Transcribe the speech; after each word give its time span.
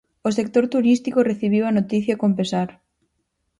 O 0.27 0.29
sector 0.37 0.65
turístico 0.73 1.19
recibiu 1.31 1.63
a 1.65 1.75
noticia 1.77 2.19
con 2.21 2.31
pesar. 2.39 2.69